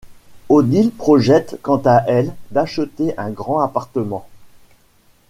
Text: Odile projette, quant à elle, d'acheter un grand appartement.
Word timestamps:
Odile 0.49 0.89
projette, 0.89 1.59
quant 1.61 1.79
à 1.85 2.03
elle, 2.07 2.33
d'acheter 2.49 3.13
un 3.19 3.29
grand 3.29 3.59
appartement. 3.59 4.27